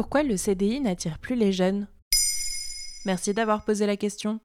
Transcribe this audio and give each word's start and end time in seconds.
Pourquoi 0.00 0.22
le 0.22 0.38
CDI 0.38 0.80
n'attire 0.80 1.18
plus 1.18 1.34
les 1.34 1.52
jeunes? 1.52 1.86
Merci 3.04 3.34
d'avoir 3.34 3.66
posé 3.66 3.84
la 3.84 3.98
question. 3.98 4.40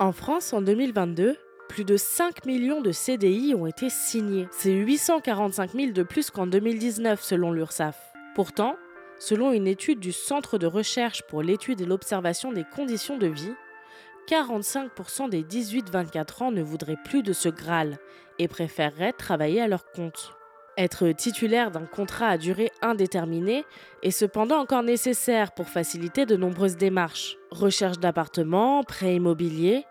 En 0.00 0.10
France, 0.10 0.52
en 0.52 0.60
2022, 0.60 1.36
plus 1.68 1.84
de 1.84 1.96
5 1.96 2.44
millions 2.46 2.80
de 2.80 2.90
CDI 2.90 3.54
ont 3.54 3.68
été 3.68 3.90
signés. 3.90 4.48
C'est 4.50 4.72
845 4.72 5.70
000 5.70 5.92
de 5.92 6.02
plus 6.02 6.32
qu'en 6.32 6.48
2019 6.48 7.22
selon 7.22 7.52
l'URSSAF. 7.52 8.12
Pourtant, 8.34 8.74
selon 9.20 9.52
une 9.52 9.68
étude 9.68 10.00
du 10.00 10.10
Centre 10.10 10.58
de 10.58 10.66
recherche 10.66 11.22
pour 11.28 11.44
l'étude 11.44 11.80
et 11.80 11.86
l'observation 11.86 12.50
des 12.52 12.64
conditions 12.64 13.18
de 13.18 13.28
vie, 13.28 13.54
45% 14.28 15.28
des 15.28 15.44
18-24 15.44 16.42
ans 16.42 16.50
ne 16.50 16.60
voudraient 16.60 16.98
plus 17.04 17.22
de 17.22 17.32
ce 17.32 17.48
Graal 17.48 17.98
et 18.40 18.48
préféreraient 18.48 19.12
travailler 19.12 19.60
à 19.60 19.68
leur 19.68 19.92
compte. 19.92 20.37
Être 20.78 21.10
titulaire 21.10 21.72
d'un 21.72 21.86
contrat 21.86 22.28
à 22.28 22.38
durée 22.38 22.70
indéterminée 22.82 23.64
est 24.04 24.12
cependant 24.12 24.60
encore 24.60 24.84
nécessaire 24.84 25.50
pour 25.50 25.68
faciliter 25.68 26.24
de 26.24 26.36
nombreuses 26.36 26.76
démarches. 26.76 27.36
Recherche 27.50 27.98
d'appartement, 27.98 28.84
prêt 28.84 29.16
immobilier. 29.16 29.84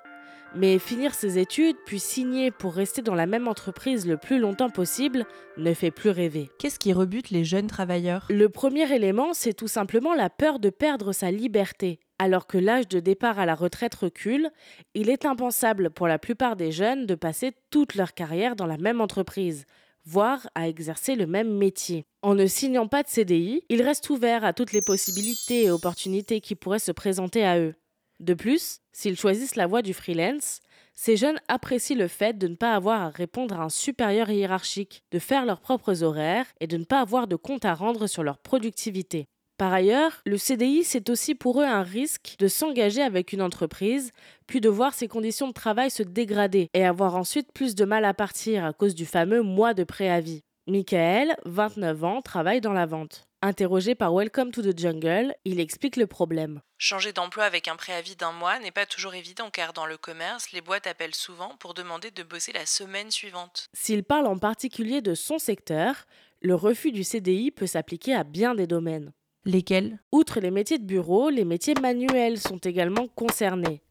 Mais 0.55 0.79
finir 0.79 1.13
ses 1.13 1.39
études 1.39 1.76
puis 1.85 1.99
signer 1.99 2.52
pour 2.52 2.73
rester 2.73 3.02
dans 3.02 3.15
la 3.15 3.26
même 3.26 3.49
entreprise 3.49 4.07
le 4.07 4.15
plus 4.15 4.39
longtemps 4.39 4.70
possible 4.70 5.26
ne 5.57 5.73
fait 5.73 5.91
plus 5.91 6.09
rêver. 6.09 6.49
Qu'est-ce 6.57 6.79
qui 6.79 6.93
rebute 6.93 7.31
les 7.31 7.43
jeunes 7.43 7.67
travailleurs? 7.67 8.26
Le 8.29 8.48
premier 8.48 8.90
élément, 8.95 9.34
c'est 9.34 9.54
tout 9.54 9.67
simplement 9.67 10.13
la 10.13 10.29
peur 10.29 10.57
de 10.57 10.70
perdre 10.70 11.12
sa 11.12 11.31
liberté. 11.31 11.99
Alors 12.17 12.48
que 12.48 12.57
l'âge 12.57 12.88
de 12.88 13.01
départ 13.01 13.40
à 13.40 13.45
la 13.45 13.55
retraite 13.55 13.93
recule, 13.93 14.51
il 14.93 15.09
est 15.09 15.26
impensable 15.26 15.90
pour 15.90 16.07
la 16.07 16.17
plupart 16.17 16.55
des 16.55 16.71
jeunes 16.71 17.05
de 17.05 17.13
passer 17.13 17.51
toute 17.71 17.95
leur 17.95 18.13
carrière 18.13 18.55
dans 18.55 18.65
la 18.65 18.77
même 18.77 19.01
entreprise 19.01 19.65
voire 20.07 20.49
à 20.55 20.70
exercer 20.70 21.16
le 21.16 21.27
même 21.27 21.53
métier. 21.53 22.05
En 22.21 22.34
ne 22.34 22.45
signant 22.45 22.88
pas 22.88 23.03
de 23.03 23.09
CDI, 23.09 23.63
ils 23.67 23.81
restent 23.81 24.09
ouverts 24.09 24.45
à 24.45 24.53
toutes 24.53 24.71
les 24.71 24.82
possibilités 24.82 25.65
et 25.65 25.70
opportunités 25.70 26.40
qui 26.40 26.55
pourraient 26.55 26.79
se 26.79 26.93
présenter 26.93 27.45
à 27.45 27.59
eux. 27.59 27.76
De 28.21 28.34
plus, 28.34 28.79
s'ils 28.93 29.20
choisissent 29.20 29.57
la 29.57 29.67
voie 29.67 29.82
du 29.82 29.93
freelance, 29.93 30.62
ces 30.93 31.17
jeunes 31.17 31.40
apprécient 31.49 31.98
le 31.98 32.07
fait 32.07 32.37
de 32.37 32.48
ne 32.48 32.55
pas 32.55 32.73
avoir 32.73 33.01
à 33.01 33.09
répondre 33.09 33.59
à 33.59 33.65
un 33.65 33.70
supérieur 33.70 34.29
hiérarchique, 34.29 35.04
de 35.12 35.20
faire 35.20 35.45
leurs 35.45 35.59
propres 35.59 36.04
horaires 36.04 36.48
et 36.62 36.67
de 36.67 36.77
ne 36.77 36.85
pas 36.85 37.01
avoir 37.01 37.27
de 37.27 37.35
compte 37.35 37.65
à 37.65 37.73
rendre 37.73 38.07
sur 38.07 38.23
leur 38.23 38.37
productivité. 38.37 39.27
Par 39.58 39.74
ailleurs, 39.74 40.22
le 40.27 40.38
CDI, 40.38 40.84
c'est 40.84 41.10
aussi 41.10 41.34
pour 41.34 41.62
eux 41.62 41.66
un 41.66 41.82
risque 41.82 42.36
de 42.38 42.48
s'engager 42.48 43.02
avec 43.02 43.34
une 43.34 43.41
entreprise, 43.41 44.12
puis 44.46 44.62
de 44.62 44.70
voir 44.70 44.94
ses 44.94 45.08
conditions 45.08 45.48
de 45.48 45.54
travail 45.54 45.90
se 45.90 46.04
dégrader 46.04 46.70
et 46.76 46.86
avoir 46.86 47.16
ensuite 47.16 47.52
plus 47.52 47.74
de 47.74 47.84
mal 47.84 48.05
à 48.05 48.13
partir 48.13 48.63
à 48.63 48.74
cause 48.74 48.94
du 48.94 49.08
fameux 49.08 49.41
mois 49.41 49.74
de 49.74 49.84
préavis. 49.84 50.44
Michael, 50.68 51.35
29 51.46 52.04
ans, 52.04 52.22
travaille 52.22 52.62
dans 52.62 52.74
la 52.74 52.85
vente. 52.85 53.24
Interrogé 53.41 53.96
par 53.96 54.13
Welcome 54.13 54.52
to 54.52 54.62
the 54.62 54.78
Jungle, 54.78 55.34
il 55.44 55.60
explique 55.60 55.96
le 55.96 56.05
problème. 56.05 56.62
Changer 56.78 57.12
d'emploi 57.12 57.46
avec 57.46 57.68
un 57.68 57.76
préavis 57.76 58.16
d'un 58.16 58.34
mois 58.34 58.60
n'est 58.60 58.72
pas 58.72 58.85
toujours 58.85 59.16
évident 59.16 59.50
car 59.50 59.74
dans 59.74 59.88
le 59.88 59.98
commerce, 59.98 60.52
les 60.52 60.62
boîtes 60.62 60.85
appellent 60.85 61.16
souvent 61.16 61.55
pour 61.60 61.74
demander 61.74 62.12
de 62.12 62.22
bosser 62.22 62.52
la 62.52 62.68
semaine 62.68 63.10
suivante. 63.10 63.70
S'il 63.74 64.03
parle 64.03 64.28
en 64.28 64.38
particulier 64.38 65.02
de 65.02 65.16
son 65.16 65.40
secteur, 65.40 66.06
le 66.41 66.53
refus 66.53 66.91
du 66.91 67.03
CDI 67.03 67.50
peut 67.50 67.66
s'appliquer 67.66 68.13
à 68.13 68.24
bien 68.24 68.53
des 68.53 68.68
domaines. 68.68 69.13
Lesquels? 69.47 69.97
Outre 70.12 70.41
les 70.41 70.51
métiers 70.51 70.78
de 70.78 70.84
bureau, 70.84 71.29
les 71.29 71.45
métiers 71.45 71.73
manuels 71.81 72.38
sont 72.38 72.57
également 72.57 73.07
concernés. 73.07 73.81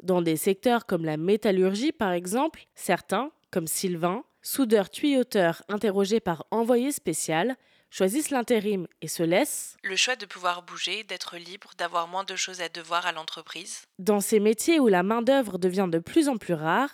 Dans 0.00 0.22
des 0.22 0.36
secteurs 0.36 0.86
comme 0.86 1.04
la 1.04 1.16
métallurgie 1.16 1.90
par 1.90 2.12
exemple, 2.12 2.66
certains, 2.76 3.32
comme 3.50 3.66
Sylvain, 3.66 4.22
soudeur 4.42 4.90
tuyauteur 4.90 5.64
interrogé 5.68 6.20
par 6.20 6.46
envoyé 6.52 6.92
spécial, 6.92 7.56
choisissent 7.90 8.30
l'intérim 8.30 8.86
et 9.00 9.08
se 9.08 9.24
laissent 9.24 9.76
le 9.82 9.96
choix 9.96 10.14
de 10.14 10.24
pouvoir 10.24 10.62
bouger, 10.62 11.02
d'être 11.02 11.36
libre, 11.36 11.72
d'avoir 11.76 12.06
moins 12.06 12.22
de 12.22 12.36
choses 12.36 12.60
à 12.60 12.68
devoir 12.68 13.04
à 13.04 13.10
l'entreprise. 13.10 13.82
Dans 13.98 14.20
ces 14.20 14.38
métiers 14.38 14.78
où 14.78 14.86
la 14.86 15.02
main-d'œuvre 15.02 15.58
devient 15.58 15.88
de 15.90 15.98
plus 15.98 16.28
en 16.28 16.36
plus 16.36 16.54
rare, 16.54 16.90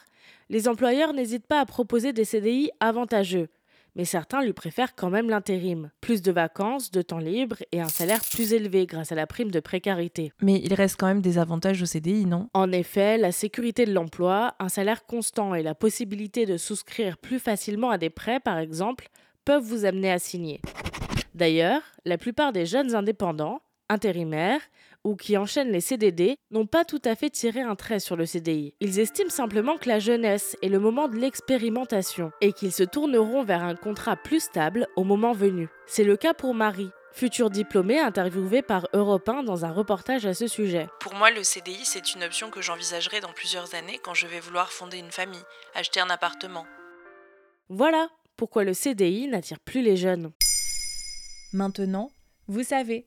les 0.49 0.66
employeurs 0.66 1.12
n'hésitent 1.12 1.47
pas 1.47 1.60
à 1.60 1.66
proposer 1.66 2.15
des 2.15 2.25
CDI 2.25 2.71
avantageux, 2.81 3.50
mais 3.98 4.04
certains 4.04 4.42
lui 4.42 4.53
préfèrent 4.53 4.94
quand 4.94 5.10
même 5.10 5.28
l'intérim. 5.28 5.91
Plus 6.00 6.22
de 6.22 6.31
vacances, 6.32 6.92
de 6.92 7.03
temps 7.03 7.19
libre 7.19 7.56
et 7.72 7.81
un 7.81 7.88
salaire 7.88 8.20
plus 8.32 8.53
élevé 8.53 8.86
grâce 8.86 9.10
à 9.10 9.16
la 9.16 9.26
prime 9.26 9.50
de 9.50 9.60
précarité. 9.60 10.32
Mais 10.41 10.60
il 10.64 10.72
reste 10.72 10.97
quand 10.98 11.09
même 11.09 11.20
des 11.20 11.36
avantages 11.36 11.82
au 11.82 11.86
CDI, 11.86 12.25
non? 12.25 12.48
En 12.54 12.70
effet, 12.70 13.19
la 13.19 13.32
sécurité 13.32 13.84
de 13.84 13.92
l'emploi, 13.92 14.54
un 14.60 14.69
salaire 14.69 15.04
constant 15.04 15.54
et 15.54 15.64
la 15.64 15.75
possibilité 15.75 16.47
de 16.47 16.56
souscrire 16.56 17.19
plus 17.19 17.41
facilement 17.41 17.91
à 17.91 17.98
des 17.98 18.10
prêts, 18.10 18.38
par 18.38 18.59
exemple, 18.59 19.09
peuvent 19.44 19.64
vous 19.64 19.84
amener 19.84 20.12
à 20.12 20.20
signer. 20.20 20.60
D'ailleurs, 21.34 21.82
la 22.04 22.19
plupart 22.19 22.53
des 22.53 22.66
jeunes 22.66 22.94
indépendants, 22.94 23.60
intérimaires 23.88 24.60
ou 25.04 25.16
qui 25.16 25.37
enchaînent 25.37 25.72
les 25.72 25.81
CDD 25.81 26.37
n'ont 26.50 26.66
pas 26.66 26.84
tout 26.84 27.00
à 27.04 27.15
fait 27.15 27.31
tiré 27.31 27.60
un 27.60 27.76
trait 27.76 28.00
sur 28.00 28.16
le 28.16 28.26
CDI. 28.26 28.75
Ils 28.81 28.99
estiment 28.99 29.31
simplement 29.31 29.78
que 29.78 29.88
la 29.88 29.99
jeunesse 29.99 30.56
est 30.62 30.69
le 30.69 30.78
moment 30.78 31.09
de 31.09 31.16
l'expérimentation 31.16 32.32
et 32.41 32.53
qu'ils 32.53 32.72
se 32.72 32.82
tourneront 32.82 33.44
vers 33.44 33.62
un 33.62 33.77
contrat 33.77 34.16
plus 34.16 34.41
stable 34.41 34.87
au 34.97 35.04
moment 35.04 35.32
venu. 35.32 35.69
C'est 35.87 36.04
le 36.04 36.16
cas 36.16 36.34
pour 36.34 36.54
Marie, 36.54 36.91
future 37.12 37.50
diplômée 37.50 37.98
interviewée 37.98 38.62
par 38.62 38.88
Europe 38.93 39.28
1 39.28 39.44
dans 39.44 39.65
un 39.65 39.72
reportage 39.72 40.27
à 40.27 40.34
ce 40.34 40.47
sujet. 40.47 40.88
Pour 41.00 41.15
moi, 41.15 41.31
le 41.31 41.43
CDI, 41.43 41.84
c'est 41.84 42.15
une 42.15 42.25
option 42.25 42.50
que 42.50 42.62
j'envisagerai 42.62 43.21
dans 43.21 43.32
plusieurs 43.32 43.75
années 43.75 43.98
quand 44.03 44.15
je 44.15 44.27
vais 44.27 44.41
vouloir 44.41 44.72
fonder 44.72 44.98
une 44.98 45.10
famille, 45.10 45.43
acheter 45.75 46.00
un 46.00 46.10
appartement. 46.10 46.66
Voilà 47.69 48.09
pourquoi 48.37 48.65
le 48.65 48.72
CDI 48.72 49.28
n'attire 49.28 49.60
plus 49.60 49.82
les 49.82 49.97
jeunes. 49.97 50.32
Maintenant, 51.53 52.10
vous 52.47 52.62
savez. 52.62 53.06